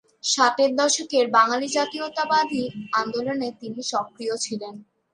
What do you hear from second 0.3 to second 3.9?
ষাটের দশকের বাঙালি জাতীয়তাবাদী আন্দোলনে তিনি